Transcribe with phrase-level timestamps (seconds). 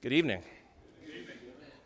[0.00, 0.42] Good evening.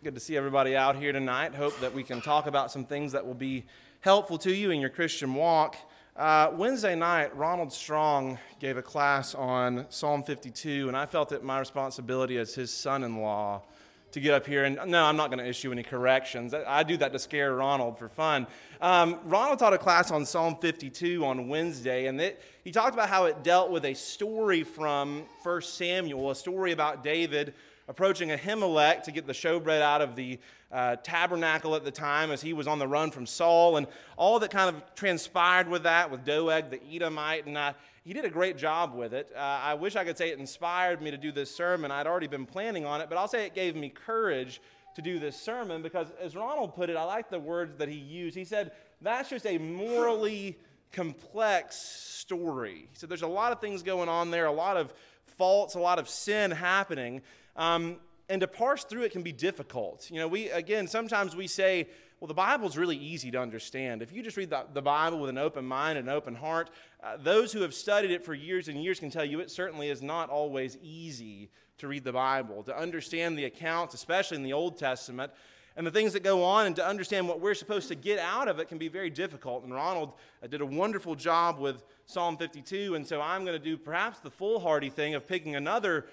[0.04, 1.54] Good to see everybody out here tonight.
[1.54, 3.64] Hope that we can talk about some things that will be
[4.00, 5.76] helpful to you in your Christian walk.
[6.14, 11.42] Uh, Wednesday night, Ronald Strong gave a class on Psalm 52, and I felt it
[11.42, 13.62] my responsibility as his son in law
[14.10, 14.64] to get up here.
[14.64, 16.52] And no, I'm not going to issue any corrections.
[16.52, 18.46] I do that to scare Ronald for fun.
[18.82, 23.08] Um, Ronald taught a class on Psalm 52 on Wednesday, and it, he talked about
[23.08, 27.54] how it dealt with a story from 1 Samuel, a story about David
[27.92, 30.38] approaching Ahimelech to get the showbread out of the
[30.72, 33.86] uh, tabernacle at the time as he was on the run from Saul, and
[34.16, 38.24] all that kind of transpired with that, with Doeg the Edomite, and uh, he did
[38.24, 39.30] a great job with it.
[39.36, 41.90] Uh, I wish I could say it inspired me to do this sermon.
[41.90, 44.62] I'd already been planning on it, but I'll say it gave me courage
[44.94, 47.98] to do this sermon because, as Ronald put it, I like the words that he
[47.98, 48.34] used.
[48.34, 48.72] He said,
[49.02, 50.58] That's just a morally
[50.92, 52.88] complex story.
[52.90, 54.94] He said, There's a lot of things going on there, a lot of
[55.36, 57.20] faults, a lot of sin happening.
[57.56, 57.96] Um,
[58.28, 60.10] and to parse through it can be difficult.
[60.10, 61.88] You know, we, again, sometimes we say,
[62.20, 64.00] well, the Bible's really easy to understand.
[64.00, 66.70] If you just read the, the Bible with an open mind and an open heart,
[67.02, 69.90] uh, those who have studied it for years and years can tell you it certainly
[69.90, 74.52] is not always easy to read the Bible, to understand the accounts, especially in the
[74.52, 75.32] Old Testament,
[75.76, 78.46] and the things that go on, and to understand what we're supposed to get out
[78.46, 79.64] of it can be very difficult.
[79.64, 83.64] And Ronald uh, did a wonderful job with Psalm 52, and so I'm going to
[83.64, 86.06] do perhaps the foolhardy thing of picking another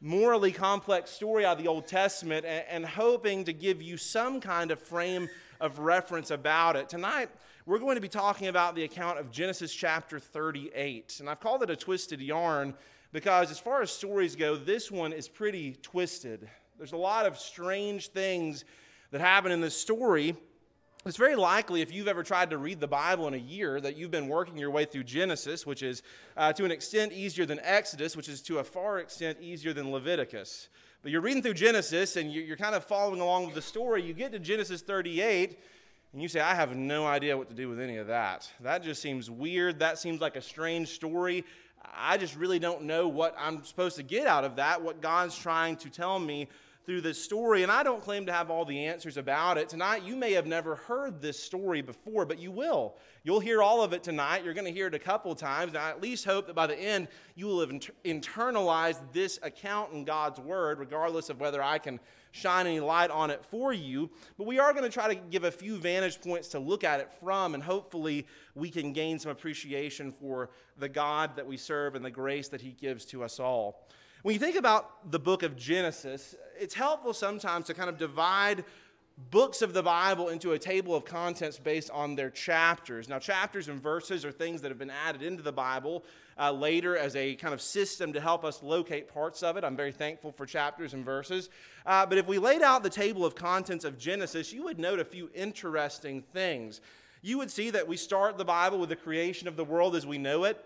[0.00, 4.40] morally complex story out of the Old Testament and, and, hoping to give you some
[4.40, 5.28] kind of frame
[5.60, 6.88] of reference about it.
[6.88, 7.30] Tonight,
[7.66, 11.16] we're going to be talking about the account of Genesis chapter 38.
[11.20, 12.74] And I've called it a twisted yarn
[13.12, 16.48] because, as far as stories go, this one is pretty twisted.
[16.76, 18.64] There's a lot of strange things
[19.12, 20.36] that happen in this story.
[21.06, 23.98] It's very likely, if you've ever tried to read the Bible in a year, that
[23.98, 26.02] you've been working your way through Genesis, which is
[26.34, 29.92] uh, to an extent easier than Exodus, which is to a far extent easier than
[29.92, 30.70] Leviticus.
[31.02, 34.02] But you're reading through Genesis and you're kind of following along with the story.
[34.02, 35.58] You get to Genesis 38
[36.14, 38.50] and you say, I have no idea what to do with any of that.
[38.60, 39.80] That just seems weird.
[39.80, 41.44] That seems like a strange story.
[41.94, 45.36] I just really don't know what I'm supposed to get out of that, what God's
[45.36, 46.48] trying to tell me
[46.84, 49.68] through this story, and I don't claim to have all the answers about it.
[49.70, 52.96] Tonight, you may have never heard this story before, but you will.
[53.22, 54.44] You'll hear all of it tonight.
[54.44, 56.66] You're going to hear it a couple times, and I at least hope that by
[56.66, 61.62] the end, you will have inter- internalized this account in God's Word, regardless of whether
[61.62, 61.98] I can
[62.32, 64.10] shine any light on it for you.
[64.36, 67.00] But we are going to try to give a few vantage points to look at
[67.00, 71.94] it from, and hopefully, we can gain some appreciation for the God that we serve
[71.94, 73.88] and the grace that He gives to us all.
[74.24, 78.64] When you think about the book of Genesis, it's helpful sometimes to kind of divide
[79.30, 83.08] books of the Bible into a table of contents based on their chapters.
[83.08, 86.04] Now, chapters and verses are things that have been added into the Bible
[86.38, 89.62] uh, later as a kind of system to help us locate parts of it.
[89.62, 91.48] I'm very thankful for chapters and verses.
[91.86, 94.98] Uh, but if we laid out the table of contents of Genesis, you would note
[94.98, 96.80] a few interesting things.
[97.22, 100.06] You would see that we start the Bible with the creation of the world as
[100.06, 100.64] we know it.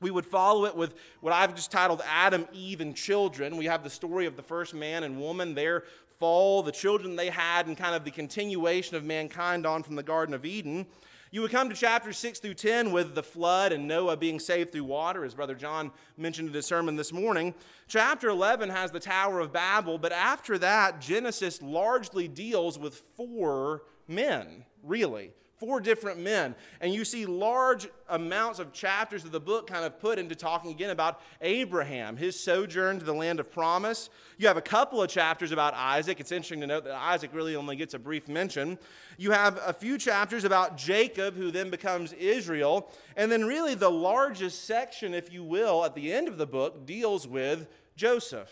[0.00, 3.58] We would follow it with what I've just titled Adam, Eve, and Children.
[3.58, 5.84] We have the story of the first man and woman, their
[6.18, 10.02] fall, the children they had, and kind of the continuation of mankind on from the
[10.02, 10.86] Garden of Eden.
[11.30, 14.72] You would come to chapters 6 through 10 with the flood and Noah being saved
[14.72, 17.54] through water, as Brother John mentioned in his sermon this morning.
[17.86, 23.82] Chapter 11 has the Tower of Babel, but after that, Genesis largely deals with four
[24.08, 26.54] men, really four different men.
[26.80, 30.70] And you see large amounts of chapters of the book kind of put into talking
[30.70, 34.08] again about Abraham, his sojourn to the land of promise.
[34.38, 36.18] You have a couple of chapters about Isaac.
[36.18, 38.78] It's interesting to note that Isaac really only gets a brief mention.
[39.18, 42.90] You have a few chapters about Jacob, who then becomes Israel.
[43.14, 46.86] And then, really, the largest section, if you will, at the end of the book
[46.86, 48.50] deals with Joseph.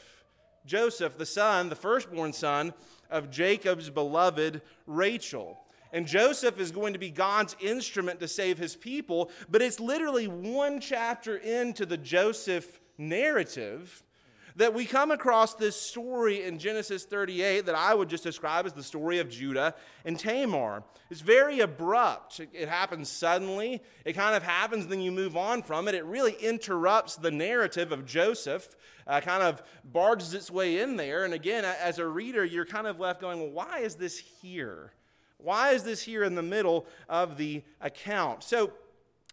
[0.66, 2.74] Joseph, the son, the firstborn son
[3.10, 5.58] of Jacob's beloved Rachel.
[5.92, 10.28] And Joseph is going to be God's instrument to save his people, but it's literally
[10.28, 14.02] one chapter into the Joseph narrative
[14.58, 18.72] that we come across this story in Genesis 38 that I would just describe as
[18.72, 19.72] the story of Judah
[20.04, 20.82] and Tamar.
[21.10, 22.40] It's very abrupt.
[22.40, 23.80] It happens suddenly.
[24.04, 25.94] It kind of happens, then you move on from it.
[25.94, 28.74] It really interrupts the narrative of Joseph,
[29.06, 31.24] uh, kind of barges its way in there.
[31.24, 34.92] And again, as a reader, you're kind of left going, well, why is this here?
[35.38, 38.42] Why is this here in the middle of the account?
[38.42, 38.72] So,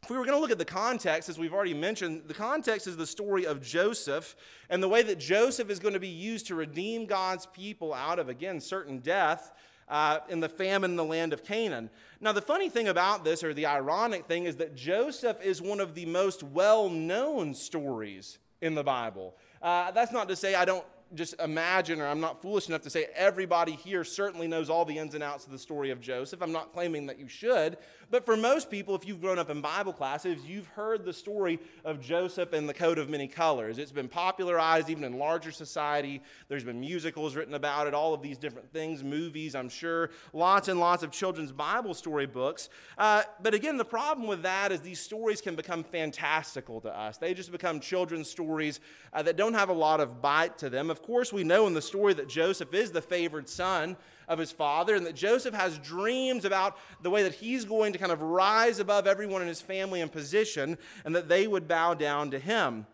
[0.04, 2.86] if we were going to look at the context, as we've already mentioned, the context
[2.86, 4.36] is the story of Joseph
[4.70, 8.20] and the way that Joseph is going to be used to redeem God's people out
[8.20, 9.52] of, again, certain death
[9.90, 11.90] uh, in the famine in the land of Canaan.
[12.22, 15.80] Now, the funny thing about this, or the ironic thing, is that Joseph is one
[15.80, 19.36] of the most well known stories in the Bible.
[19.60, 20.86] Uh, that's not to say I don't
[21.16, 24.98] just imagine, or I'm not foolish enough to say everybody here certainly knows all the
[24.98, 26.42] ins and outs of the story of Joseph.
[26.42, 27.78] I'm not claiming that you should.
[28.12, 31.60] But for most people, if you've grown up in Bible classes, you've heard the story
[31.84, 33.78] of Joseph and the coat of many colors.
[33.78, 36.22] It's been popularized even in larger society.
[36.48, 40.68] There's been musicals written about it, all of these different things, movies, I'm sure, lots
[40.68, 42.70] and lots of children's Bible story books.
[42.98, 47.18] Uh, but again, the problem with that is these stories can become fantastical to us.
[47.18, 48.80] They just become children's stories
[49.14, 50.90] uh, that don't have a lot of bite to them.
[50.90, 53.98] Of course, we know in the story that Joseph is the favored son
[54.28, 58.00] of his father, and that Joseph has dreams about the way that he's going to
[58.00, 61.94] kind of rise above everyone in his family and position, and that they would bow
[61.94, 62.86] down to him.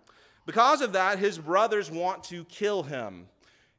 [0.46, 3.28] Because of that, his brothers want to kill him.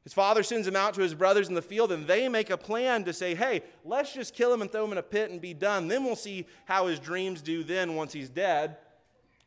[0.03, 2.57] His father sends him out to his brothers in the field, and they make a
[2.57, 5.39] plan to say, hey, let's just kill him and throw him in a pit and
[5.39, 5.87] be done.
[5.87, 8.77] Then we'll see how his dreams do then once he's dead.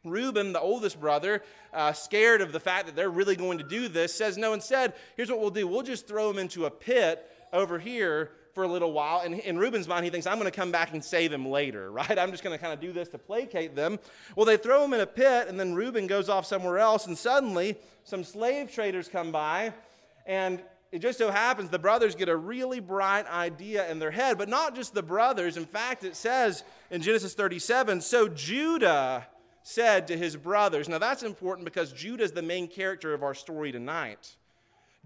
[0.03, 1.43] Reuben, the oldest brother,
[1.75, 4.95] uh, scared of the fact that they're really going to do this, says, No, instead,
[5.17, 5.67] here's what we'll do.
[5.67, 9.21] We'll just throw him into a pit over here for a little while.
[9.21, 11.93] And in Reuben's mind, he thinks, I'm going to come back and save him later,
[11.93, 12.19] right?
[12.19, 13.99] I'm just going to kind of do this to placate them.
[14.35, 17.19] Well, they throw him in a pit, and then Reuben goes off somewhere else, and
[17.19, 19.75] suddenly some slave traders come by,
[20.25, 24.39] and it just so happens the brothers get a really bright idea in their head,
[24.39, 25.59] but not just the brothers.
[25.59, 29.27] In fact, it says in Genesis 37 so Judah
[29.65, 33.35] said to his brothers, now that's important because Judah is the main character of our
[33.35, 34.37] story tonight.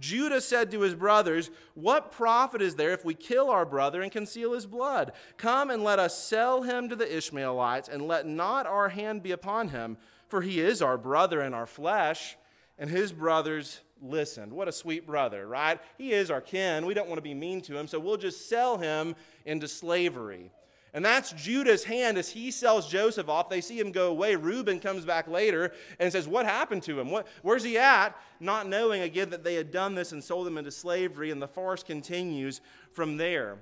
[0.01, 4.11] Judah said to his brothers, What profit is there if we kill our brother and
[4.11, 5.13] conceal his blood?
[5.37, 9.31] Come and let us sell him to the Ishmaelites, and let not our hand be
[9.31, 12.37] upon him, for he is our brother and our flesh.
[12.79, 14.53] And his brothers listened.
[14.53, 15.79] What a sweet brother, right?
[15.99, 16.87] He is our kin.
[16.87, 19.15] We don't want to be mean to him, so we'll just sell him
[19.45, 20.51] into slavery.
[20.93, 23.49] And that's Judah's hand as he sells Joseph off.
[23.49, 24.35] They see him go away.
[24.35, 27.11] Reuben comes back later and says, What happened to him?
[27.11, 28.17] What, where's he at?
[28.41, 31.47] Not knowing again that they had done this and sold him into slavery, and the
[31.49, 32.61] farce continues
[32.93, 33.59] from there.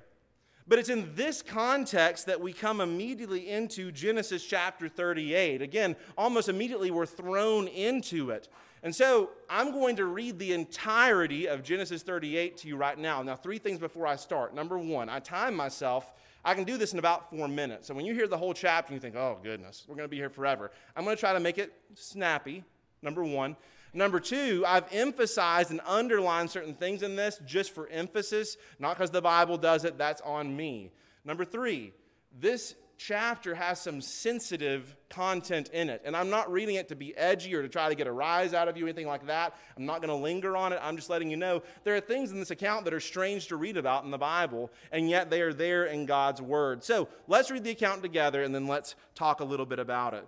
[0.67, 5.63] But it's in this context that we come immediately into Genesis chapter 38.
[5.63, 8.47] Again, almost immediately we're thrown into it.
[8.83, 13.21] And so I'm going to read the entirety of Genesis 38 to you right now.
[13.23, 14.53] Now, three things before I start.
[14.53, 17.87] Number one, I time myself I can do this in about four minutes.
[17.87, 20.17] So when you hear the whole chapter, you think, oh, goodness, we're going to be
[20.17, 20.71] here forever.
[20.95, 22.63] I'm going to try to make it snappy,
[23.01, 23.55] number one.
[23.93, 29.09] Number two, I've emphasized and underlined certain things in this just for emphasis, not because
[29.09, 30.91] the Bible does it, that's on me.
[31.25, 31.93] Number three,
[32.39, 36.01] this chapter has some sensitive content in it.
[36.03, 38.53] And I'm not reading it to be edgy or to try to get a rise
[38.53, 39.55] out of you, anything like that.
[39.77, 40.79] I'm not going to linger on it.
[40.83, 43.55] I'm just letting you know there are things in this account that are strange to
[43.55, 46.83] read about in the Bible, and yet they are there in God's Word.
[46.83, 50.27] So let's read the account together and then let's talk a little bit about it.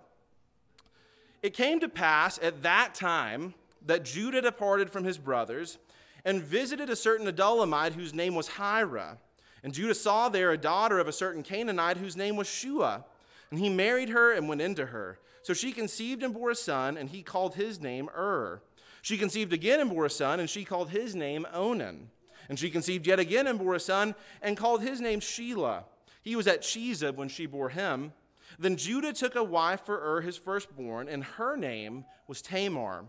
[1.42, 3.52] It came to pass at that time
[3.84, 5.76] that Judah departed from his brothers
[6.24, 9.18] and visited a certain Adullamite whose name was Hira.
[9.62, 13.04] And Judah saw there a daughter of a certain Canaanite whose name was Shua.
[13.50, 15.18] And he married her and went into her.
[15.42, 18.62] So she conceived and bore a son, and he called his name Ur.
[19.02, 22.10] She conceived again and bore a son, and she called his name Onan.
[22.48, 25.84] And she conceived yet again and bore a son, and called his name Shelah.
[26.22, 28.12] He was at Chezib when she bore him.
[28.58, 33.06] Then Judah took a wife for Ur, his firstborn, and her name was Tamar.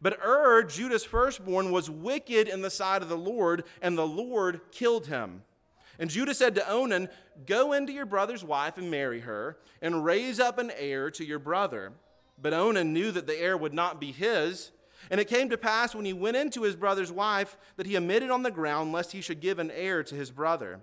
[0.00, 4.60] But Ur, Judah's firstborn, was wicked in the sight of the Lord, and the Lord
[4.72, 5.42] killed him.
[5.98, 7.08] And Judah said to Onan,
[7.46, 11.38] Go into your brother's wife and marry her, and raise up an heir to your
[11.38, 11.92] brother.
[12.40, 14.70] But Onan knew that the heir would not be his.
[15.10, 18.30] And it came to pass when he went into his brother's wife that he omitted
[18.30, 20.80] on the ground lest he should give an heir to his brother.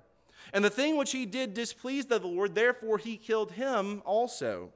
[0.53, 4.71] And the thing which he did displeased the Lord, therefore he killed him also.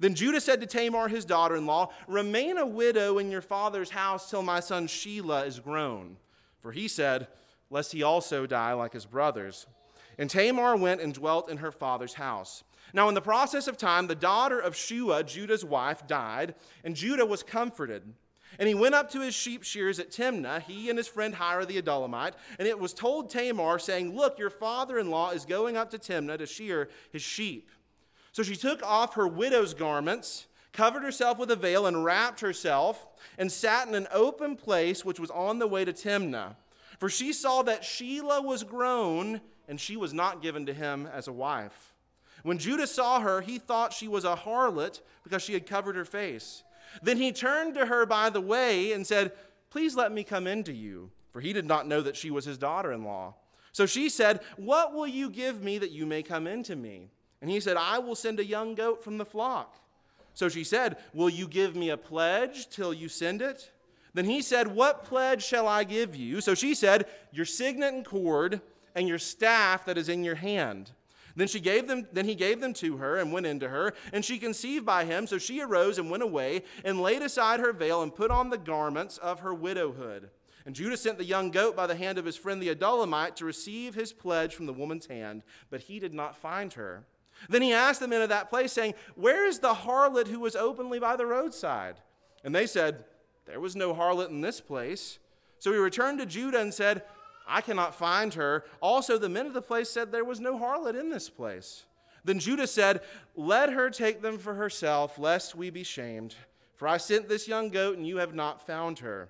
[0.00, 3.90] Then Judah said to Tamar, his daughter in law, Remain a widow in your father's
[3.90, 6.16] house till my son Shelah is grown.
[6.60, 7.28] For he said,
[7.74, 9.66] lest he also die like his brothers.
[10.16, 12.62] And Tamar went and dwelt in her father's house.
[12.92, 16.54] Now, in the process of time, the daughter of Shua, Judah's wife, died,
[16.84, 18.14] and Judah was comforted.
[18.60, 21.66] And he went up to his sheep shears at Timnah, he and his friend Hira
[21.66, 22.34] the Adullamite.
[22.60, 25.98] And it was told Tamar, saying, Look, your father in law is going up to
[25.98, 27.72] Timnah to shear his sheep.
[28.30, 33.04] So she took off her widow's garments, covered herself with a veil, and wrapped herself,
[33.36, 36.54] and sat in an open place which was on the way to Timnah.
[36.98, 41.28] For she saw that Shelah was grown, and she was not given to him as
[41.28, 41.94] a wife.
[42.42, 46.04] When Judah saw her, he thought she was a harlot because she had covered her
[46.04, 46.62] face.
[47.02, 49.32] Then he turned to her by the way and said,
[49.70, 51.10] Please let me come in to you.
[51.32, 53.34] For he did not know that she was his daughter in law.
[53.72, 57.10] So she said, What will you give me that you may come in to me?
[57.40, 59.76] And he said, I will send a young goat from the flock.
[60.34, 63.70] So she said, Will you give me a pledge till you send it?
[64.14, 66.40] Then he said, What pledge shall I give you?
[66.40, 68.60] So she said, Your signet and cord
[68.94, 70.92] and your staff that is in your hand.
[71.36, 74.24] Then she gave them then he gave them to her and went into her, and
[74.24, 78.02] she conceived by him, so she arose and went away and laid aside her veil
[78.02, 80.30] and put on the garments of her widowhood.
[80.64, 83.44] And Judah sent the young goat by the hand of his friend the Adullamite to
[83.44, 87.04] receive his pledge from the woman's hand, but he did not find her.
[87.48, 90.54] Then he asked the men of that place, saying, Where is the harlot who was
[90.54, 91.96] openly by the roadside?
[92.44, 93.04] And they said,
[93.46, 95.18] There was no harlot in this place.
[95.58, 97.02] So he returned to Judah and said,
[97.46, 98.64] I cannot find her.
[98.80, 101.84] Also, the men of the place said, There was no harlot in this place.
[102.24, 103.02] Then Judah said,
[103.36, 106.34] Let her take them for herself, lest we be shamed.
[106.76, 109.28] For I sent this young goat, and you have not found her.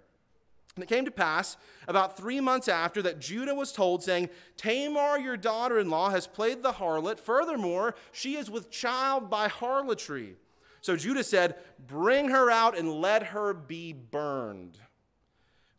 [0.76, 1.56] And it came to pass
[1.86, 6.26] about three months after that Judah was told, saying, Tamar, your daughter in law, has
[6.26, 7.20] played the harlot.
[7.20, 10.36] Furthermore, she is with child by harlotry.
[10.84, 11.54] So Judah said,
[11.86, 14.76] Bring her out and let her be burned.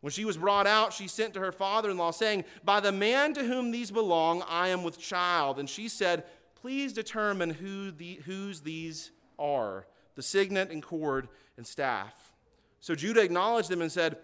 [0.02, 2.92] When she was brought out, she sent to her father in law, saying, By the
[2.92, 5.60] man to whom these belong, I am with child.
[5.60, 6.24] And she said,
[6.56, 9.86] Please determine who the, whose these are
[10.16, 12.34] the signet and cord and staff.
[12.80, 14.18] So Judah acknowledged them and said,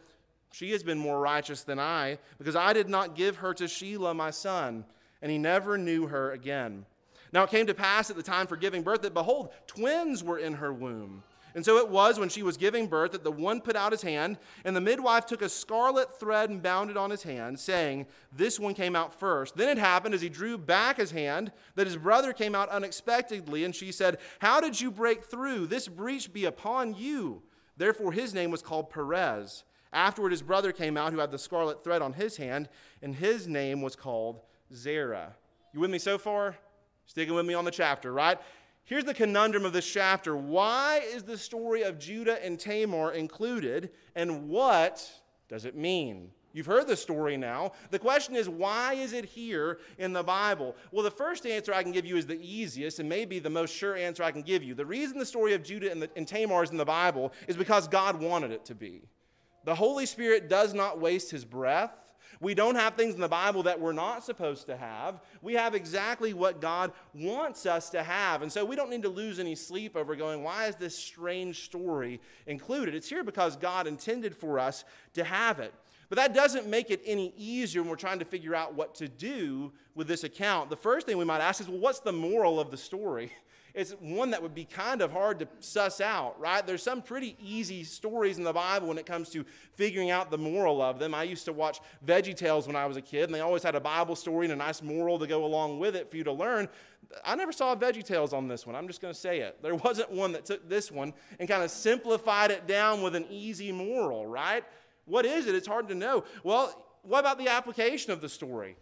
[0.52, 4.16] she has been more righteous than I, because I did not give her to Shelah
[4.16, 4.86] my son.
[5.22, 6.88] And he never knew her again.
[7.34, 10.38] Now it came to pass at the time for giving birth that, behold, twins were
[10.38, 11.24] in her womb.
[11.54, 14.02] And so it was when she was giving birth that the one put out his
[14.02, 18.08] hand, and the midwife took a scarlet thread and bound it on his hand, saying,
[18.32, 19.58] This one came out first.
[19.58, 23.66] Then it happened as he drew back his hand that his brother came out unexpectedly,
[23.66, 25.68] and she said, How did you break through?
[25.68, 27.44] This breach be upon you.
[27.76, 29.64] Therefore his name was called Perez.
[29.94, 32.70] Afterward, his brother came out who had the scarlet thread on his hand,
[33.02, 34.40] and his name was called
[34.74, 35.36] Zerah.
[35.74, 36.56] You with me so far?
[37.12, 38.39] Sticking with me on the chapter, right?
[38.86, 40.34] Here's the conundrum of this chapter.
[40.34, 45.12] Why is the story of Judah and Tamar included, and what
[45.50, 46.32] does it mean?
[46.53, 47.74] You've heard the story now.
[47.89, 50.74] The question is, why is it here in the Bible?
[50.94, 53.75] Well, the first answer I can give you is the easiest and maybe the most
[53.75, 54.74] sure answer I can give you.
[54.74, 57.58] The reason the story of Judah and, the, and Tamar is in the Bible is
[57.58, 59.01] because God wanted it to be.
[59.65, 61.91] The Holy Spirit does not waste his breath.
[62.40, 65.22] We don't have things in the Bible that we're not supposed to have.
[65.42, 68.42] We have exactly what God wants us to have.
[68.42, 71.66] And so we don't need to lose any sleep over going, why is this strange
[71.66, 72.96] story included?
[72.96, 75.74] It's here because God intended for us to have it.
[76.10, 79.08] But that doesn't make it any easier when we're trying to figure out what to
[79.08, 80.70] do with this account.
[80.70, 83.32] The first thing we might ask is, well, what's the moral of the story?
[83.74, 86.66] it's one that would be kind of hard to suss out, right?
[86.66, 90.38] There's some pretty easy stories in the Bible when it comes to figuring out the
[90.38, 91.13] moral of them.
[91.13, 93.75] I used to watch Veggie Tales when I was a kid, and they always had
[93.75, 96.32] a Bible story and a nice moral to go along with it for you to
[96.32, 96.68] learn.
[97.25, 98.75] I never saw Veggie Tales on this one.
[98.75, 99.62] I'm just going to say it.
[99.62, 103.25] There wasn't one that took this one and kind of simplified it down with an
[103.30, 104.63] easy moral, right?
[105.06, 105.56] What is it?
[105.56, 106.24] It's hard to know.
[106.44, 108.78] Well, what about the application of the story?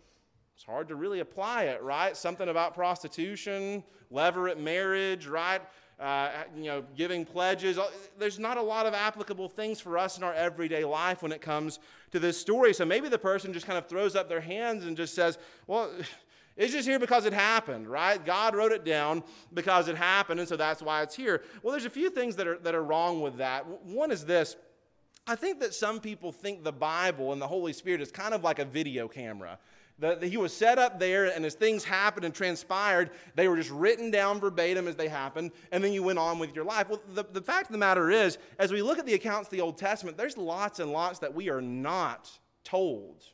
[0.59, 2.17] It's hard to really apply it, right?
[2.17, 5.61] Something about prostitution, levirate marriage, right?
[5.97, 7.79] Uh, you know, giving pledges.
[8.17, 11.39] There's not a lot of applicable things for us in our everyday life when it
[11.39, 11.79] comes
[12.11, 12.73] to this story.
[12.73, 15.89] So maybe the person just kind of throws up their hands and just says, well,
[16.57, 18.25] it's just here because it happened, right?
[18.25, 19.23] God wrote it down
[19.53, 21.41] because it happened, and so that's why it's here.
[21.63, 23.65] Well, there's a few things that are, that are wrong with that.
[23.85, 24.57] One is this.
[25.25, 28.43] I think that some people think the Bible and the Holy Spirit is kind of
[28.43, 29.57] like a video camera.
[30.21, 34.11] He was set up there, and as things happened and transpired, they were just written
[34.11, 36.87] down verbatim as they happened, and then you went on with your life.
[36.87, 39.51] Well, the, the fact of the matter is, as we look at the accounts of
[39.51, 42.31] the Old Testament, there's lots and lots that we are not
[42.63, 43.25] told.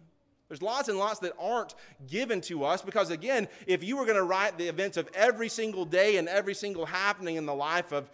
[0.48, 1.76] There's lots and lots that aren't
[2.08, 5.50] given to us because, again, if you were going to write the events of every
[5.50, 8.10] single day and every single happening in the life of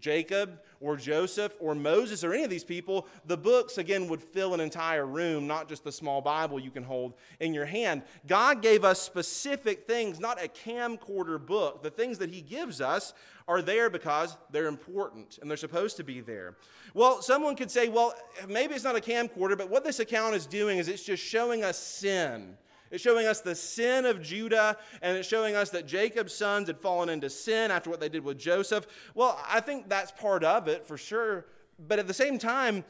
[0.00, 4.52] Jacob or Joseph or Moses or any of these people, the books again would fill
[4.52, 8.02] an entire room, not just the small Bible you can hold in your hand.
[8.26, 11.82] God gave us specific things, not a camcorder book.
[11.82, 13.14] The things that He gives us
[13.46, 16.56] are there because they're important and they're supposed to be there.
[16.94, 18.14] Well, someone could say, well,
[18.48, 21.64] maybe it's not a camcorder, but what this account is doing is it's just showing
[21.64, 22.56] us sin.
[22.92, 26.78] It's showing us the sin of Judah, and it's showing us that Jacob's sons had
[26.78, 28.86] fallen into sin after what they did with Joseph.
[29.14, 31.46] Well, I think that's part of it for sure.
[31.78, 32.84] But at the same time,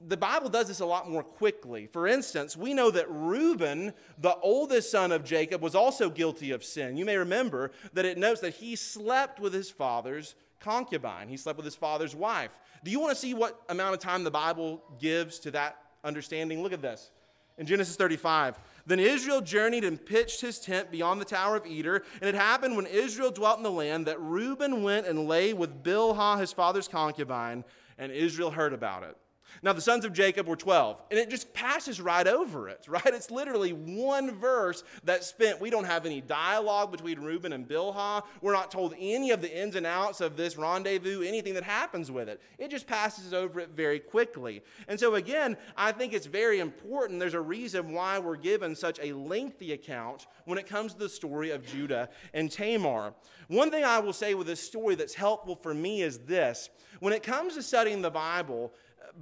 [0.00, 1.86] the Bible does this a lot more quickly.
[1.86, 6.64] For instance, we know that Reuben, the oldest son of Jacob, was also guilty of
[6.64, 6.96] sin.
[6.96, 11.56] You may remember that it notes that he slept with his father's concubine, he slept
[11.56, 12.58] with his father's wife.
[12.84, 16.62] Do you want to see what amount of time the Bible gives to that understanding?
[16.62, 17.10] Look at this.
[17.58, 18.58] In Genesis 35,
[18.90, 22.02] then Israel journeyed and pitched his tent beyond the Tower of Eder.
[22.20, 25.82] And it happened when Israel dwelt in the land that Reuben went and lay with
[25.82, 27.64] Bilhah, his father's concubine,
[27.98, 29.16] and Israel heard about it.
[29.62, 33.06] Now, the sons of Jacob were 12, and it just passes right over it, right?
[33.06, 35.60] It's literally one verse that's spent.
[35.60, 38.22] We don't have any dialogue between Reuben and Bilhah.
[38.40, 42.10] We're not told any of the ins and outs of this rendezvous, anything that happens
[42.10, 42.40] with it.
[42.58, 44.62] It just passes over it very quickly.
[44.88, 47.20] And so, again, I think it's very important.
[47.20, 51.08] There's a reason why we're given such a lengthy account when it comes to the
[51.08, 53.14] story of Judah and Tamar.
[53.48, 57.12] One thing I will say with this story that's helpful for me is this when
[57.12, 58.72] it comes to studying the Bible,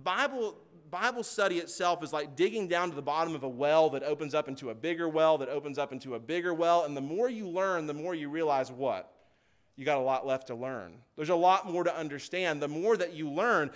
[0.03, 0.57] Bible,
[0.91, 4.35] Bible study itself is like digging down to the bottom of a well that opens
[4.35, 6.85] up into a bigger well, that opens up into a bigger well.
[6.85, 9.13] And the more you learn, the more you realize what?
[9.77, 10.95] You got a lot left to learn.
[11.17, 12.61] There's a lot more to understand.
[12.61, 13.71] The more that you learn,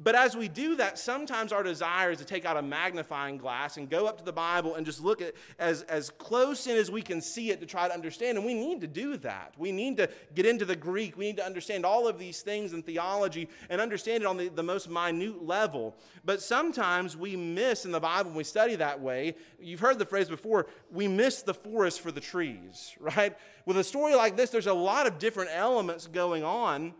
[0.00, 3.78] but as we do that, sometimes our desire is to take out a magnifying glass
[3.78, 6.88] and go up to the Bible and just look at as, as close in as
[6.88, 8.38] we can see it to try to understand.
[8.38, 9.54] And we need to do that.
[9.58, 11.16] We need to get into the Greek.
[11.16, 14.48] We need to understand all of these things in theology and understand it on the,
[14.48, 15.96] the most minute level.
[16.24, 19.34] But sometimes we miss in the Bible when we study that way.
[19.60, 23.36] You've heard the phrase before we miss the forest for the trees, right?
[23.66, 26.94] With a story like this, there's a lot of different elements going on.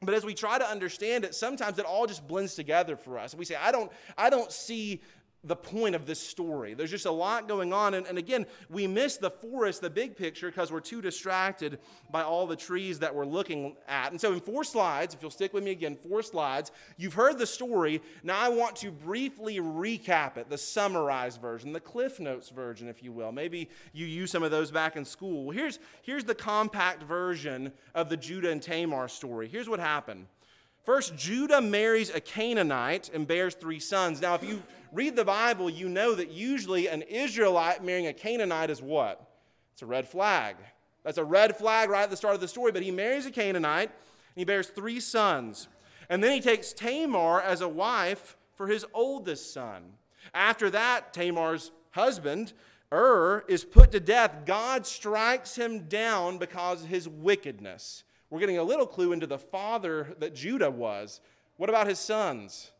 [0.00, 3.34] But as we try to understand it, sometimes it all just blends together for us.
[3.34, 5.00] We say, I don't, I don't see
[5.44, 6.74] the point of this story.
[6.74, 7.94] There's just a lot going on.
[7.94, 11.78] And, and again, we miss the forest, the big picture, because we're too distracted
[12.10, 14.10] by all the trees that we're looking at.
[14.10, 17.38] And so, in four slides, if you'll stick with me again, four slides, you've heard
[17.38, 18.02] the story.
[18.24, 23.02] Now, I want to briefly recap it, the summarized version, the Cliff Notes version, if
[23.02, 23.30] you will.
[23.30, 25.44] Maybe you use some of those back in school.
[25.44, 29.46] Well, here's, here's the compact version of the Judah and Tamar story.
[29.46, 30.26] Here's what happened.
[30.84, 34.22] First, Judah marries a Canaanite and bears three sons.
[34.22, 38.70] Now, if you read the Bible, you know that usually an Israelite marrying a Canaanite
[38.70, 39.22] is what?
[39.72, 40.56] It's a red flag.
[41.04, 42.72] That's a red flag right at the start of the story.
[42.72, 45.68] But he marries a Canaanite, and he bears three sons.
[46.08, 49.92] And then he takes Tamar as a wife for his oldest son.
[50.34, 52.52] After that, Tamar's husband,
[52.92, 54.44] Ur, is put to death.
[54.46, 58.04] God strikes him down because of his wickedness.
[58.30, 61.20] We're getting a little clue into the father that Judah was.
[61.56, 62.72] What about his sons?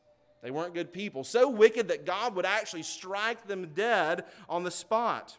[0.43, 1.25] They weren't good people.
[1.25, 5.37] So wicked that God would actually strike them dead on the spot.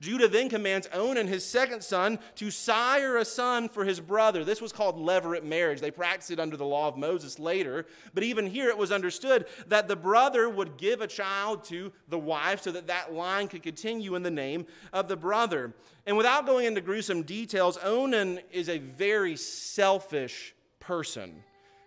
[0.00, 4.44] Judah then commands Onan, his second son, to sire a son for his brother.
[4.44, 5.80] This was called levirate marriage.
[5.80, 7.86] They practiced it under the law of Moses later.
[8.14, 12.18] But even here, it was understood that the brother would give a child to the
[12.18, 15.72] wife so that that line could continue in the name of the brother.
[16.06, 21.42] And without going into gruesome details, Onan is a very selfish person.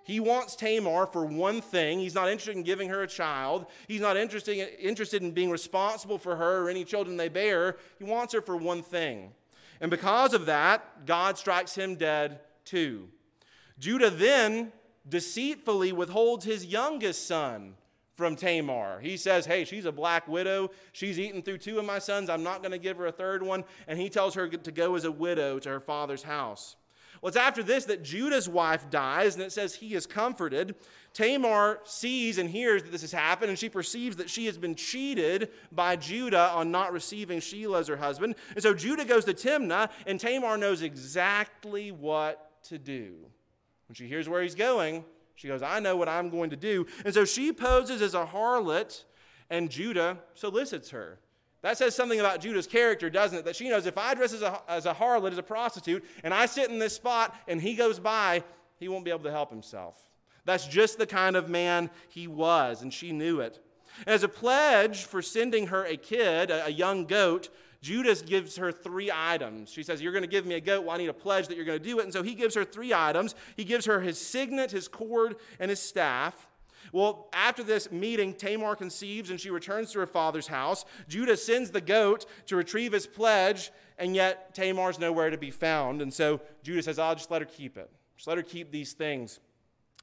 [0.10, 2.00] He wants Tamar for one thing.
[2.00, 3.68] He's not interested in giving her a child.
[3.88, 7.78] He's not interested, interested in being responsible for her or any children they bear.
[8.00, 9.34] He wants her for one thing.
[9.80, 13.08] And because of that, God strikes him dead too.
[13.78, 14.72] Judah then
[15.08, 17.76] deceitfully withholds his youngest son
[18.16, 19.02] from Tamar.
[19.02, 20.72] He says, Hey, she's a black widow.
[20.92, 22.32] She's eaten through two of my sons.
[22.32, 23.64] I'm not going to give her a third one.
[23.88, 26.78] And he tells her to go as a widow to her father's house.
[27.22, 30.76] Well, it's after this that Judah's wife dies, and it says he is comforted.
[31.14, 34.76] Tamar sees and hears that this has happened, and she perceives that she has been
[34.76, 38.36] cheated by Judah on not receiving Shelah as her husband.
[38.54, 43.16] And so Judah goes to Timnah, and Tamar knows exactly what to do.
[43.88, 45.04] When she hears where he's going,
[45.36, 46.86] she goes, I know what I'm going to do.
[47.04, 49.04] And so she poses as a harlot,
[49.50, 51.20] and Judah solicits her.
[51.62, 53.46] That says something about Judah's character, doesn't it?
[53.46, 56.34] That she knows if I dress as a, as a harlot, as a prostitute, and
[56.34, 58.44] I sit in this spot and he goes by,
[58.78, 59.98] he won't be able to help himself.
[60.46, 63.60] That's just the kind of man he was, and she knew it.
[64.08, 67.50] As a pledge for sending her a kid, a, a young goat,
[67.82, 69.72] Judas gives her three items.
[69.72, 70.86] She says, You're going to give me a goat.
[70.86, 72.04] Well, I need a pledge that you're going to do it.
[72.04, 73.36] And so he gives her three items.
[73.56, 76.49] He gives her his signet, his cord, and his staff.
[76.92, 80.86] Well, after this meeting, Tamar conceives and she returns to her father's house.
[81.08, 86.02] Judah sends the goat to retrieve his pledge, and yet Tamar's nowhere to be found.
[86.02, 87.92] And so Judah says, I'll just let her keep it.
[88.16, 89.40] Just let her keep these things.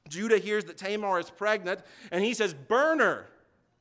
[0.09, 3.27] Judah hears that Tamar is pregnant, and he says, Burn her.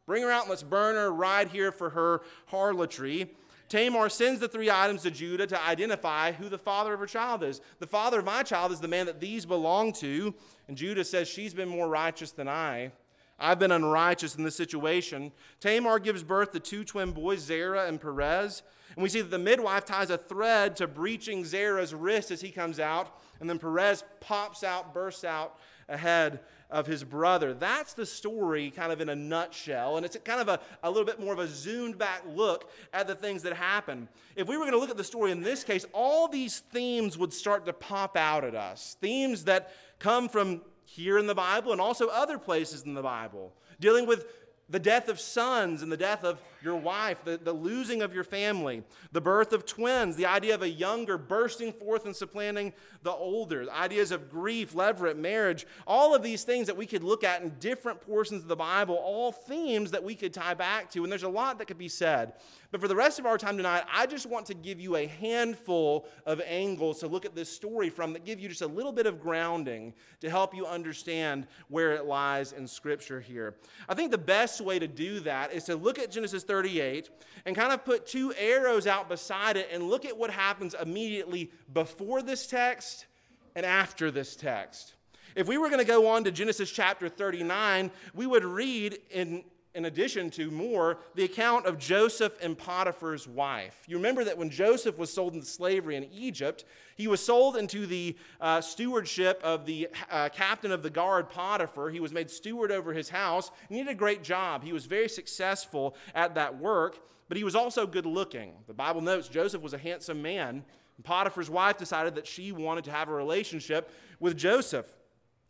[0.07, 3.31] Bring her out and let's burn her right here for her harlotry.
[3.69, 7.43] Tamar sends the three items to Judah to identify who the father of her child
[7.43, 7.61] is.
[7.79, 10.35] The father of my child is the man that these belong to.
[10.69, 12.93] And Judah says, She's been more righteous than I.
[13.39, 15.33] I've been unrighteous in this situation.
[15.61, 18.63] Tamar gives birth to two twin boys, Zerah and Perez.
[18.95, 22.51] And we see that the midwife ties a thread to breaching Zerah's wrist as he
[22.51, 23.21] comes out.
[23.41, 27.55] And then Perez pops out, bursts out ahead of his brother.
[27.55, 29.97] That's the story, kind of in a nutshell.
[29.97, 33.07] And it's kind of a, a little bit more of a zoomed back look at
[33.07, 34.09] the things that happen.
[34.35, 37.17] If we were going to look at the story in this case, all these themes
[37.17, 38.97] would start to pop out at us.
[39.01, 43.53] Themes that come from here in the Bible and also other places in the Bible,
[43.81, 44.27] dealing with
[44.69, 48.25] the death of sons and the death of your wife, the, the losing of your
[48.25, 52.73] family, the birth of twins, the idea of a younger bursting forth and supplanting
[53.05, 57.23] the older, ideas of grief, levirate, marriage, all of these things that we could look
[57.23, 61.05] at in different portions of the Bible, all themes that we could tie back to.
[61.05, 62.33] And there's a lot that could be said.
[62.71, 65.07] But for the rest of our time tonight, I just want to give you a
[65.07, 68.93] handful of angles to look at this story from that give you just a little
[68.93, 73.57] bit of grounding to help you understand where it lies in Scripture here.
[73.89, 77.11] I think the best way to do that is to look at Genesis 38
[77.45, 81.51] and kind of put two arrows out beside it and look at what happens immediately
[81.73, 83.07] before this text
[83.55, 84.95] and after this text.
[85.35, 89.45] If we were going to go on to Genesis chapter 39, we would read in
[89.77, 93.83] in addition to more, the account of Joseph and Potiphar's wife.
[93.87, 96.65] You remember that when Joseph was sold into slavery in Egypt,
[96.97, 101.91] he was sold into the uh, stewardship of the uh, captain of the guard, Potiphar.
[101.91, 104.65] He was made steward over his house, and he did a great job.
[104.65, 108.55] He was very successful at that work, but he was also good looking.
[108.67, 110.65] The Bible notes Joseph was a handsome man.
[110.97, 114.87] And Potiphar's wife decided that she wanted to have a relationship with Joseph.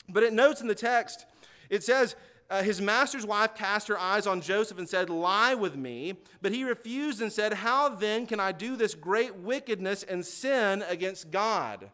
[0.08, 1.26] But it notes in the text,
[1.70, 2.16] it says,
[2.48, 6.14] uh, his master's wife cast her eyes on Joseph and said, Lie with me.
[6.40, 10.84] But he refused and said, How then can I do this great wickedness and sin
[10.88, 11.90] against God?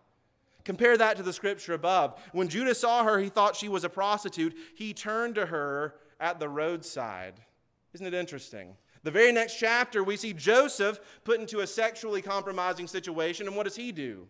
[0.65, 2.21] Compare that to the scripture above.
[2.33, 4.55] When Judah saw her, he thought she was a prostitute.
[4.75, 7.41] He turned to her at the roadside.
[7.95, 8.77] Isn't it interesting?
[9.03, 13.65] The very next chapter, we see Joseph put into a sexually compromising situation, and what
[13.65, 14.29] does he do?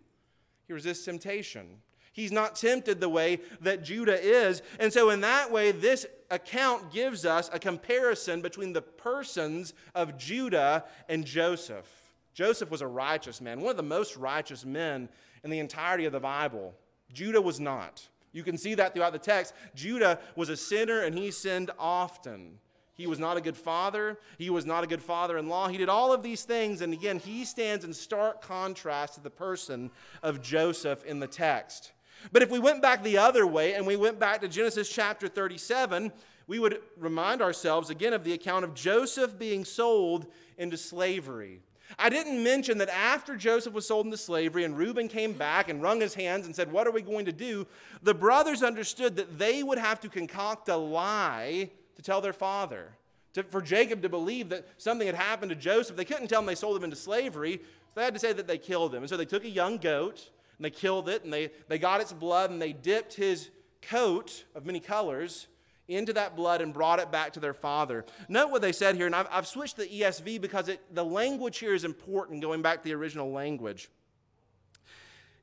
[0.66, 1.76] He resists temptation.
[2.12, 4.62] He's not tempted the way that Judah is.
[4.78, 10.18] And so, in that way, this account gives us a comparison between the persons of
[10.18, 11.88] Judah and Joseph.
[12.34, 15.08] Joseph was a righteous man, one of the most righteous men
[15.44, 16.74] in the entirety of the Bible.
[17.12, 18.06] Judah was not.
[18.32, 19.52] You can see that throughout the text.
[19.74, 22.58] Judah was a sinner and he sinned often.
[22.94, 24.18] He was not a good father.
[24.38, 25.68] He was not a good father in law.
[25.68, 26.80] He did all of these things.
[26.80, 29.90] And again, he stands in stark contrast to the person
[30.22, 31.92] of Joseph in the text.
[32.30, 35.28] But if we went back the other way and we went back to Genesis chapter
[35.28, 36.12] 37,
[36.46, 40.26] we would remind ourselves again of the account of Joseph being sold
[40.58, 41.60] into slavery.
[41.98, 45.82] I didn't mention that after Joseph was sold into slavery and Reuben came back and
[45.82, 47.66] wrung his hands and said, What are we going to do?
[48.02, 52.92] The brothers understood that they would have to concoct a lie to tell their father.
[53.34, 56.46] To, for Jacob to believe that something had happened to Joseph, they couldn't tell him
[56.46, 59.02] they sold him into slavery, so they had to say that they killed him.
[59.02, 60.30] And so they took a young goat
[60.62, 64.44] and they killed it, and they, they got its blood, and they dipped his coat
[64.54, 65.48] of many colors
[65.88, 68.04] into that blood and brought it back to their father.
[68.28, 71.58] Note what they said here, and I've, I've switched the ESV because it, the language
[71.58, 73.88] here is important, going back to the original language.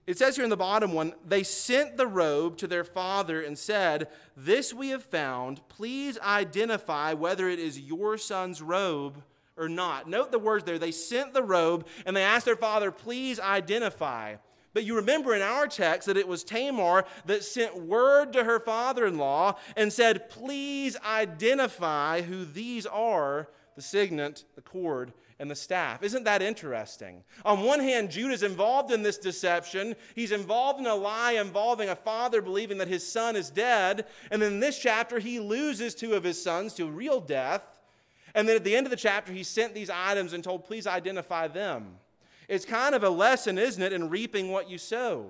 [0.07, 3.57] It says here in the bottom one, they sent the robe to their father and
[3.57, 5.67] said, This we have found.
[5.67, 9.21] Please identify whether it is your son's robe
[9.57, 10.09] or not.
[10.09, 10.79] Note the words there.
[10.79, 14.37] They sent the robe and they asked their father, Please identify.
[14.73, 18.59] But you remember in our text that it was Tamar that sent word to her
[18.59, 25.49] father in law and said, Please identify who these are the signet, the cord, and
[25.49, 26.03] the staff.
[26.03, 27.23] Isn't that interesting?
[27.45, 29.95] On one hand, Judah's involved in this deception.
[30.15, 34.05] He's involved in a lie involving a father believing that his son is dead.
[34.31, 37.63] And then in this chapter, he loses two of his sons to real death.
[38.35, 40.85] And then at the end of the chapter, he sent these items and told, Please
[40.85, 41.95] identify them.
[42.49, 45.27] It's kind of a lesson, isn't it, in reaping what you sow.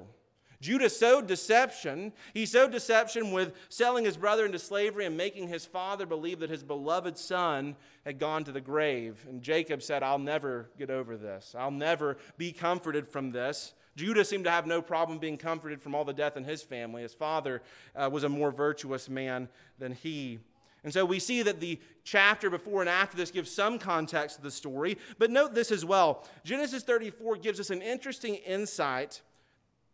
[0.62, 2.12] Judah sowed deception.
[2.34, 6.50] He sowed deception with selling his brother into slavery and making his father believe that
[6.50, 9.26] his beloved son had gone to the grave.
[9.30, 11.56] And Jacob said, I'll never get over this.
[11.58, 13.74] I'll never be comforted from this.
[13.96, 17.02] Judah seemed to have no problem being comforted from all the death in his family.
[17.02, 17.62] His father
[17.96, 20.40] uh, was a more virtuous man than he.
[20.84, 24.42] And so we see that the chapter before and after this gives some context to
[24.42, 24.98] the story.
[25.18, 29.22] But note this as well Genesis 34 gives us an interesting insight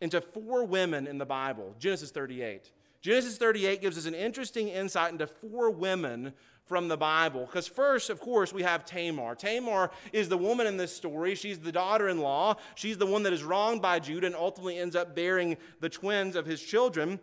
[0.01, 1.75] into four women in the Bible.
[1.79, 2.71] Genesis 38.
[3.01, 6.33] Genesis 38 gives us an interesting insight into four women
[6.65, 7.45] from the Bible.
[7.45, 9.35] Because, first, of course, we have Tamar.
[9.35, 11.35] Tamar is the woman in this story.
[11.35, 12.55] She's the daughter in law.
[12.73, 16.35] She's the one that is wronged by Judah and ultimately ends up bearing the twins
[16.35, 17.19] of his children.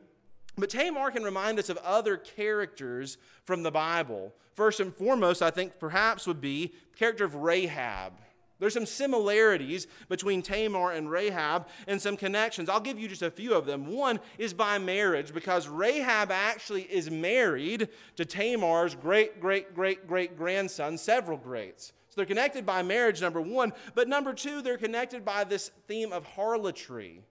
[0.57, 4.35] But Tamar can remind us of other characters from the Bible.
[4.55, 8.13] First and foremost, I think perhaps would be the character of Rahab.
[8.63, 12.69] There's some similarities between Tamar and Rahab and some connections.
[12.69, 13.89] I'll give you just a few of them.
[13.89, 20.37] One is by marriage because Rahab actually is married to Tamar's great, great, great, great
[20.37, 21.93] grandson, several greats.
[22.11, 23.73] So they're connected by marriage, number one.
[23.97, 27.23] But number two, they're connected by this theme of harlotry.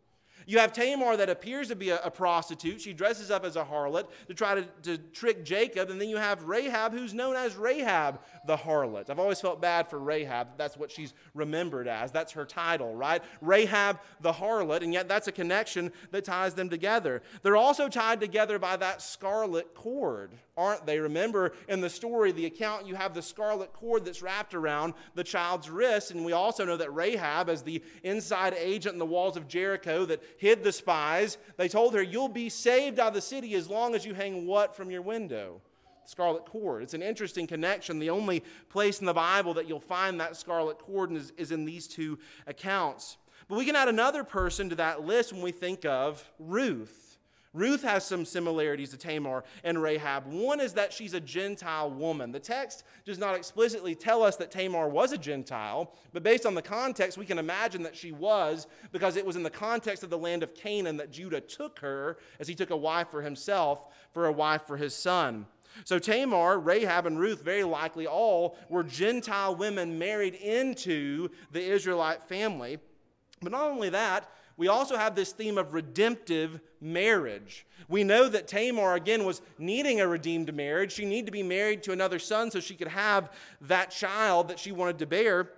[0.46, 2.82] You have Tamar that appears to be a, a, prostitute.
[2.82, 5.90] She dresses up as a harlot to try to, to trick Jacob.
[5.90, 9.10] And then you have Rahab, who's known as Rahab the harlot.
[9.10, 10.50] I've always felt bad for Rahab.
[10.58, 12.12] That's what she's remembered as.
[12.12, 13.22] That's her title, right?
[13.42, 14.84] Rahab the harlot.
[14.84, 17.22] And yet that's a connection that ties them together.
[17.44, 21.00] They're also tied together by that scarlet cord, aren't they?
[21.00, 25.24] Remember in the story, the account, you have the scarlet cord that's wrapped around the
[25.24, 26.12] child's wrist.
[26.12, 30.06] And we also know that Rahab, as the inside agent in the walls of Jericho
[30.06, 33.70] that hid the spies, they told her, You'll be saved out of the city as
[33.70, 35.62] long as you hang what from your window?
[36.06, 36.84] Scarlet cord.
[36.84, 38.00] It's an interesting connection.
[38.00, 41.64] The only place in the Bible that you'll find that scarlet cord is, is in
[41.64, 43.18] these two accounts.
[43.48, 47.11] But we can add another person to that list when we think of Ruth.
[47.54, 50.26] Ruth has some similarities to Tamar and Rahab.
[50.26, 52.32] One is that she's a Gentile woman.
[52.32, 56.56] The text does not explicitly tell us that Tamar was a Gentile, but based on
[56.56, 60.10] the context, we can imagine that she was because it was in the context of
[60.10, 63.88] the land of Canaan that Judah took her as he took a wife for himself,
[64.14, 65.46] for a wife for his son.
[65.84, 72.24] So Tamar, Rahab, and Ruth, very likely all were Gentile women married into the Israelite
[72.24, 72.80] family.
[73.42, 77.66] But not only that, we also have this theme of redemptive marriage.
[77.88, 80.92] We know that Tamar, again, was needing a redeemed marriage.
[80.92, 84.60] She needed to be married to another son so she could have that child that
[84.60, 85.52] she wanted to bear.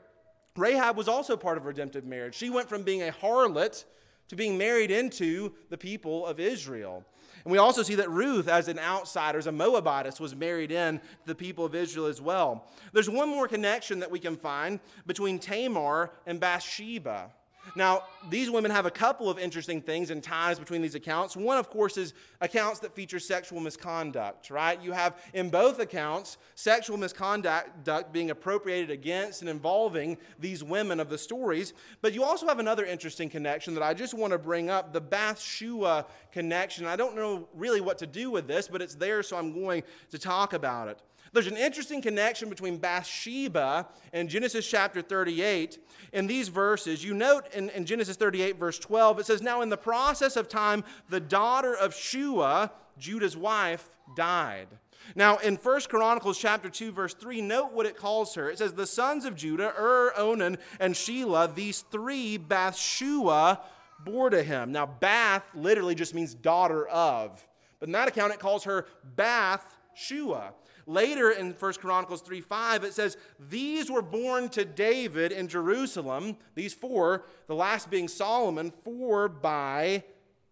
[0.56, 2.36] Rahab was also part of redemptive marriage.
[2.36, 3.86] She went from being a harlot
[4.29, 7.03] to being married into the people of Israel.
[7.43, 11.01] And we also see that Ruth, as an outsider, as a Moabitess, was married in
[11.25, 12.67] the people of Israel as well.
[12.93, 17.32] There's one more connection that we can find between Tamar and Bathsheba.
[17.76, 21.36] Now, these women have a couple of interesting things and ties between these accounts.
[21.36, 24.82] One, of course, is accounts that feature sexual misconduct, right?
[24.82, 31.10] You have in both accounts sexual misconduct being appropriated against and involving these women of
[31.10, 31.73] the stories.
[32.02, 35.02] But you also have another interesting connection that I just want to bring up the
[35.02, 36.86] Bathsheba connection.
[36.86, 39.84] I don't know really what to do with this, but it's there, so I'm going
[40.12, 40.99] to talk about it.
[41.34, 45.80] There's an interesting connection between Bathsheba and Genesis chapter 38
[46.13, 47.04] in these verses.
[47.04, 50.48] You note in, in Genesis 38, verse 12, it says, Now in the process of
[50.48, 54.67] time, the daughter of Shua, Judah's wife, died.
[55.15, 58.50] Now, in 1 Chronicles chapter 2, verse 3, note what it calls her.
[58.50, 63.60] It says, The sons of Judah, Ur, Onan, and Shelah, these three Bathshua
[64.06, 64.72] bore to him.
[64.72, 67.46] Now, Bath literally just means daughter of.
[67.80, 70.54] But in that account, it calls her Bath Shua.
[70.86, 73.17] Later in 1 Chronicles 3 5, it says,
[73.50, 80.04] These were born to David in Jerusalem, these four, the last being Solomon, four by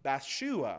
[0.06, 0.78] Bathshua.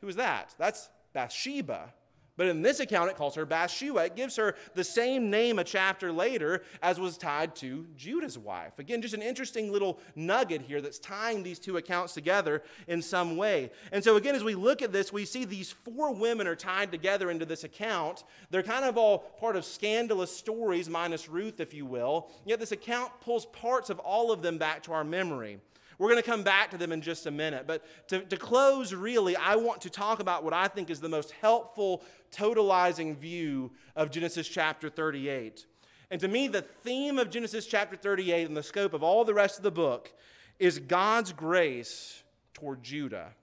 [0.00, 0.54] Who is that?
[0.58, 1.92] That's Bathsheba.
[2.38, 4.06] But in this account, it calls her Bathshua.
[4.06, 8.78] It gives her the same name a chapter later as was tied to Judah's wife.
[8.78, 13.36] Again, just an interesting little nugget here that's tying these two accounts together in some
[13.36, 13.72] way.
[13.90, 16.92] And so, again, as we look at this, we see these four women are tied
[16.92, 18.22] together into this account.
[18.50, 22.30] They're kind of all part of scandalous stories, minus Ruth, if you will.
[22.46, 25.58] Yet this account pulls parts of all of them back to our memory.
[25.98, 27.66] We're going to come back to them in just a minute.
[27.66, 31.08] But to, to close, really, I want to talk about what I think is the
[31.08, 35.66] most helpful, totalizing view of Genesis chapter 38.
[36.10, 39.34] And to me, the theme of Genesis chapter 38 and the scope of all the
[39.34, 40.12] rest of the book
[40.58, 42.22] is God's grace
[42.54, 43.34] toward Judah.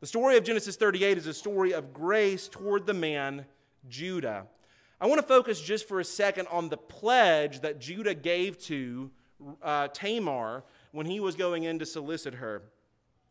[0.00, 3.46] The story of Genesis 38 is a story of grace toward the man
[3.88, 4.46] Judah.
[5.00, 9.10] I want to focus just for a second on the pledge that Judah gave to
[9.62, 10.64] uh, Tamar
[10.96, 12.62] when he was going in to solicit her.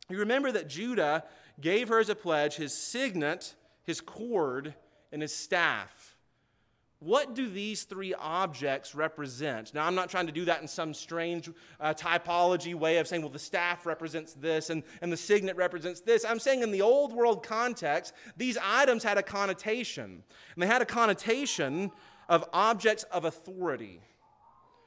[0.08, 1.23] You remember that Judah
[1.60, 4.75] gave her as a pledge his signet, his cord,
[5.12, 6.15] and his staff.
[6.99, 9.73] What do these three objects represent?
[9.73, 11.49] Now, I'm not trying to do that in some strange
[11.80, 16.01] uh, typology way of saying, well, the staff represents this and, and the signet represents
[16.01, 16.23] this.
[16.23, 20.23] I'm saying in the old world context, these items had a connotation.
[20.54, 21.91] And they had a connotation
[22.30, 24.01] of objects of authority.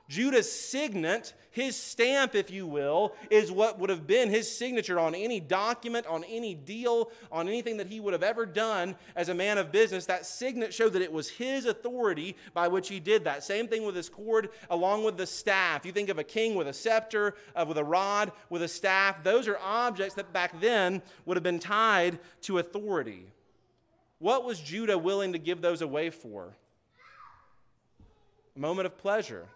[0.09, 5.15] Judah's signet, his stamp, if you will, is what would have been his signature on
[5.15, 9.35] any document, on any deal, on anything that he would have ever done as a
[9.35, 10.07] man of business.
[10.07, 13.45] That signet showed that it was his authority by which he did that.
[13.45, 15.85] Same thing with his cord, along with the staff.
[15.85, 19.23] You think of a king with a scepter, uh, with a rod, with a staff.
[19.23, 23.27] Those are objects that back then would have been tied to authority.
[24.21, 26.57] What was Judah willing to give those away for?
[28.57, 29.49] A moment of pleasure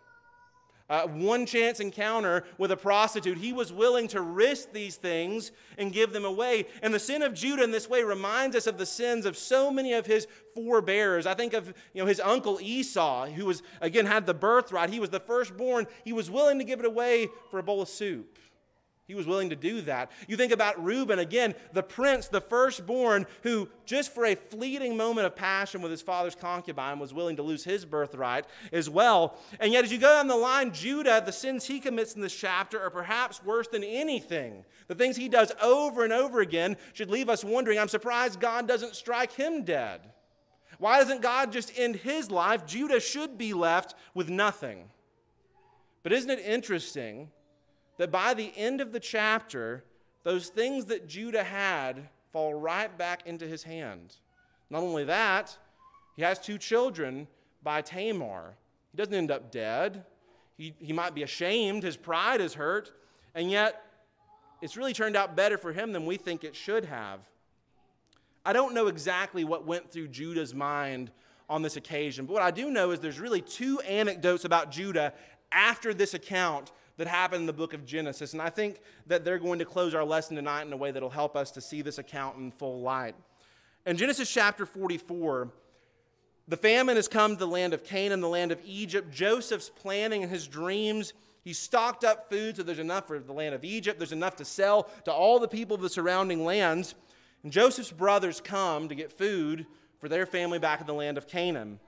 [0.93, 3.39] uh, one chance encounter with a prostitute.
[3.39, 6.67] He was willing to risk these things and give them away.
[6.83, 9.71] And the sin of Judah in this way reminds us of the sins of so
[9.71, 11.25] many of his forebears.
[11.25, 14.91] I think of you know, his uncle Esau, who was, again, had the birthright.
[14.91, 15.87] He was the firstborn.
[16.05, 18.39] He was willing to give it away for a bowl of soup.
[19.09, 20.13] He was willing to do that.
[20.29, 25.27] You think about Reuben, again, the prince, the firstborn, who just for a fleeting moment
[25.27, 29.39] of passion with his father's concubine was willing to lose his birthright as well.
[29.59, 32.35] And yet, as you go down the line, Judah, the sins he commits in this
[32.35, 34.65] chapter are perhaps worse than anything.
[34.87, 38.69] The things he does over and over again should leave us wondering I'm surprised God
[38.69, 40.01] doesn't strike him dead.
[40.79, 42.67] Why doesn't God just end his life?
[42.67, 44.91] Judah should be left with nothing.
[46.05, 47.31] But isn't it interesting?
[48.03, 49.85] That by the end of the chapter,
[50.25, 54.17] those things that Judah had fall right back into his hand.
[54.71, 55.57] Not only that,
[56.17, 57.29] he has two children
[57.63, 58.55] by Tamar.
[58.91, 60.03] He doesn't end up dead.
[60.59, 62.91] He, he might be ashamed, his pride is hurt,
[63.37, 63.85] and yet
[64.61, 67.21] it's really turned out better for him than we think it should have.
[68.45, 71.13] I don't know exactly what went through Judah's mind
[71.49, 75.15] on this occasion, but what I do know is there's really two anecdotes about Judah
[75.53, 78.33] after this account that happened in the book of Genesis.
[78.33, 81.11] And I think that they're going to close our lesson tonight in a way that'll
[81.11, 83.17] help us to see this account in full light.
[83.85, 85.49] In Genesis chapter 44,
[86.47, 89.13] the famine has come to the land of Canaan, the land of Egypt.
[89.13, 91.13] Joseph's planning in his dreams.
[91.43, 93.99] He stocked up food so there's enough for the land of Egypt.
[93.99, 96.95] There's enough to sell to all the people of the surrounding lands.
[97.43, 99.67] And Joseph's brothers come to get food
[99.99, 101.81] for their family back in the land of Canaan.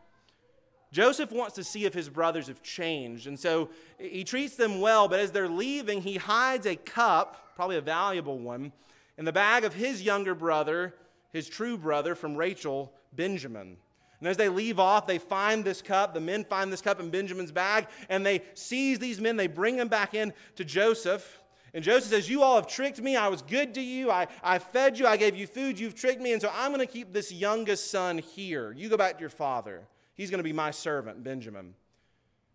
[0.95, 3.27] Joseph wants to see if his brothers have changed.
[3.27, 7.77] And so he treats them well, but as they're leaving, he hides a cup, probably
[7.77, 8.71] a valuable one,
[9.19, 10.95] in the bag of his younger brother,
[11.33, 13.77] his true brother from Rachel, Benjamin.
[14.21, 16.15] And as they leave off, they find this cup.
[16.15, 19.37] The men find this cup in Benjamin's bag, and they seize these men.
[19.37, 21.41] They bring them back in to Joseph.
[21.75, 23.17] And Joseph says, You all have tricked me.
[23.17, 24.13] I was good to you.
[24.13, 25.09] I, I fed you.
[25.09, 25.77] I gave you food.
[25.77, 26.33] You've tricked me.
[26.33, 28.73] And so I'm going to keep this youngest son here.
[28.77, 29.89] You go back to your father.
[30.15, 31.75] He's going to be my servant, Benjamin.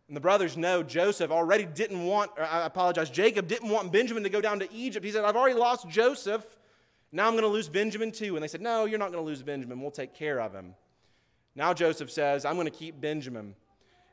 [0.07, 4.29] And the brothers know Joseph already didn't want, I apologize, Jacob didn't want Benjamin to
[4.29, 5.05] go down to Egypt.
[5.05, 6.43] He said, I've already lost Joseph.
[7.11, 8.35] Now I'm going to lose Benjamin too.
[8.35, 9.81] And they said, No, you're not going to lose Benjamin.
[9.81, 10.73] We'll take care of him.
[11.55, 13.55] Now Joseph says, I'm going to keep Benjamin.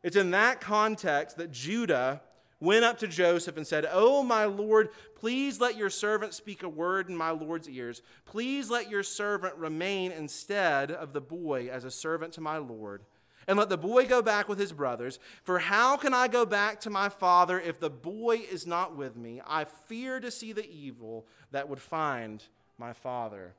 [0.03, 2.21] It's in that context that Judah
[2.61, 6.69] went up to Joseph and said, Oh, my Lord, please let your servant speak a
[6.69, 8.03] word in my Lord's ears.
[8.27, 13.03] Please let your servant remain instead of the boy as a servant to my Lord
[13.49, 15.19] and let the boy go back with his brothers.
[15.45, 19.17] For how can I go back to my father if the boy is not with
[19.17, 19.41] me?
[19.47, 22.43] I fear to see the evil that would find
[22.79, 23.55] my father.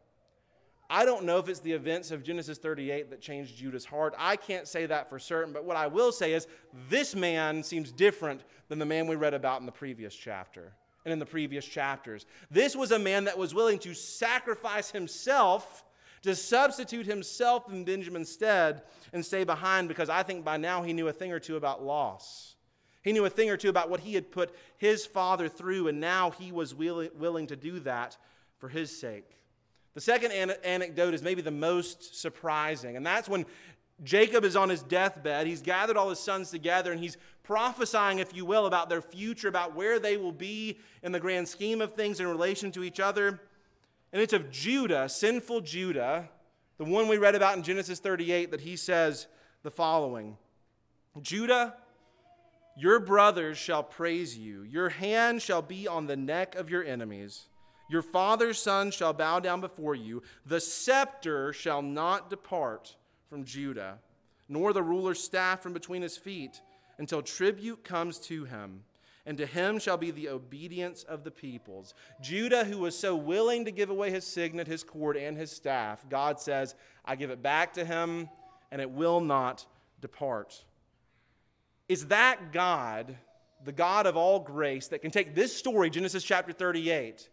[0.89, 4.13] I don't know if it's the events of Genesis 38 that changed Judah's heart.
[4.17, 6.47] I can't say that for certain, but what I will say is
[6.89, 10.71] this man seems different than the man we read about in the previous chapter
[11.03, 12.25] and in the previous chapters.
[12.49, 15.83] This was a man that was willing to sacrifice himself
[16.23, 18.81] to substitute himself in Benjamin's stead
[19.13, 21.83] and stay behind because I think by now he knew a thing or two about
[21.83, 22.55] loss.
[23.03, 25.99] He knew a thing or two about what he had put his father through, and
[26.01, 28.17] now he was willing to do that
[28.57, 29.29] for his sake.
[29.93, 33.45] The second an- anecdote is maybe the most surprising, and that's when
[34.03, 35.47] Jacob is on his deathbed.
[35.47, 39.47] He's gathered all his sons together and he's prophesying, if you will, about their future,
[39.47, 42.99] about where they will be in the grand scheme of things in relation to each
[42.99, 43.39] other.
[44.17, 46.27] And it's of Judah, sinful Judah,
[46.79, 49.27] the one we read about in Genesis 38, that he says
[49.61, 50.37] the following
[51.21, 51.75] Judah,
[52.75, 57.45] your brothers shall praise you, your hand shall be on the neck of your enemies.
[57.91, 60.23] Your father's son shall bow down before you.
[60.47, 62.95] The scepter shall not depart
[63.29, 63.99] from Judah,
[64.49, 66.59] nor the ruler's staff from between his feet,
[66.97, 68.81] until tribute comes to him
[69.27, 71.93] and to him shall be the obedience of the peoples.
[72.21, 76.03] Judah, who was so willing to give away his signet, his cord, and his staff,
[76.09, 78.29] God says, I give it back to him,
[78.71, 79.65] and it will not
[79.99, 80.63] depart.
[81.89, 83.17] Is that God,
[83.65, 87.27] the God of all grace, that can take this story, Genesis chapter 38,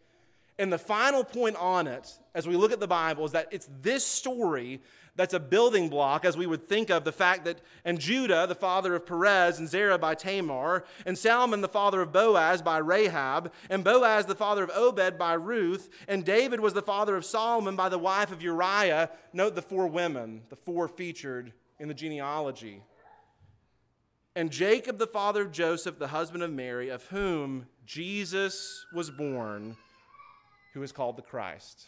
[0.58, 3.68] and the final point on it, as we look at the Bible, is that it's
[3.82, 4.80] this story
[5.16, 8.54] that's a building block as we would think of the fact that, and Judah, the
[8.54, 13.52] father of Perez, and Zerah by Tamar, and Salmon, the father of Boaz by Rahab,
[13.70, 17.76] and Boaz, the father of Obed by Ruth, and David was the father of Solomon
[17.76, 19.10] by the wife of Uriah.
[19.32, 22.82] Note the four women, the four featured in the genealogy.
[24.36, 29.76] And Jacob, the father of Joseph, the husband of Mary, of whom Jesus was born,
[30.72, 31.86] who is called the Christ.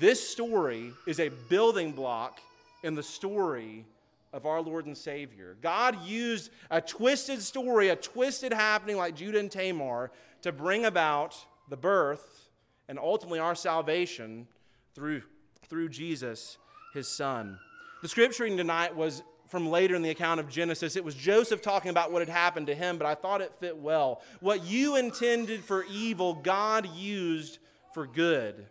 [0.00, 2.40] This story is a building block
[2.82, 3.84] in the story
[4.32, 5.56] of our Lord and Savior.
[5.62, 10.10] God used a twisted story, a twisted happening like Judah and Tamar,
[10.42, 11.36] to bring about
[11.68, 12.50] the birth
[12.88, 14.46] and ultimately our salvation
[14.94, 15.22] through,
[15.68, 16.58] through Jesus,
[16.92, 17.58] his son.
[18.02, 20.96] The scripture reading tonight was from later in the account of Genesis.
[20.96, 23.76] It was Joseph talking about what had happened to him, but I thought it fit
[23.76, 24.20] well.
[24.40, 27.58] What you intended for evil, God used
[27.94, 28.66] for good.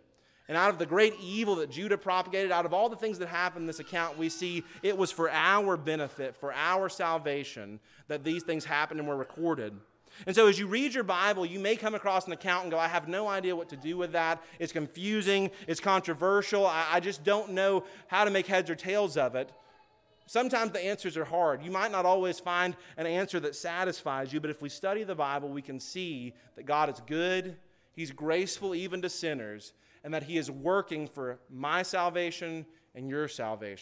[0.48, 3.28] And out of the great evil that Judah propagated, out of all the things that
[3.28, 8.22] happened in this account, we see it was for our benefit, for our salvation, that
[8.22, 9.72] these things happened and were recorded.
[10.26, 12.78] And so, as you read your Bible, you may come across an account and go,
[12.78, 14.42] I have no idea what to do with that.
[14.58, 16.66] It's confusing, it's controversial.
[16.66, 19.52] I, I just don't know how to make heads or tails of it.
[20.26, 21.62] Sometimes the answers are hard.
[21.62, 25.14] You might not always find an answer that satisfies you, but if we study the
[25.14, 27.56] Bible, we can see that God is good,
[27.92, 29.72] He's graceful even to sinners,
[30.06, 33.74] and that He is working for my salvation and your salvation.